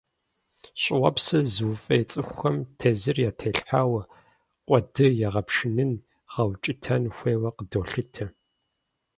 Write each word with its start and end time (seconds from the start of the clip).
Щӏыуэпсыр 0.81 1.45
зыуфӏей 1.53 2.03
цӏыхухэм 2.11 2.57
тезыр 2.79 3.17
ятелъхьауэ, 3.29 4.01
къуэды 4.67 5.07
егъэпшынын, 5.27 5.91
гъэукӏытэн 6.31 7.03
хуейуэ 7.15 7.49
къыдолъытэ. 7.55 8.25